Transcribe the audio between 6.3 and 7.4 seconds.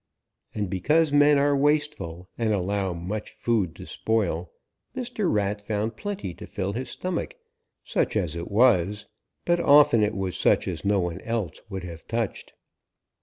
to fill his stomach,